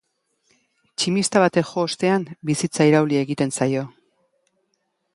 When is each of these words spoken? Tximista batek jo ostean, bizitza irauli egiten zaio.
Tximista 1.01 1.43
batek 1.43 1.69
jo 1.73 1.85
ostean, 1.89 2.27
bizitza 2.51 2.91
irauli 2.93 3.23
egiten 3.23 3.57
zaio. 3.59 3.89